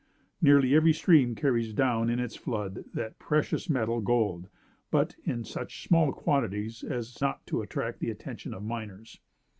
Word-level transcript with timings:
Nearly 0.41 0.73
every 0.73 0.93
stream 0.93 1.35
carries 1.35 1.73
down 1.73 2.09
in 2.09 2.19
its 2.19 2.35
floods 2.35 2.79
that 2.95 3.19
precious 3.19 3.69
metal, 3.69 4.01
gold; 4.01 4.49
but, 4.89 5.15
in 5.25 5.43
such 5.43 5.83
small 5.87 6.11
quantities, 6.11 6.83
as 6.83 7.21
not 7.21 7.45
to 7.45 7.61
attract 7.61 7.99
the 7.99 8.09
attention 8.09 8.51
of 8.55 8.63
miners. 8.63 9.19